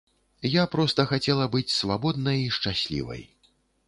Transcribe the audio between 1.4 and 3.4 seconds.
быць свабоднай і шчаслівай.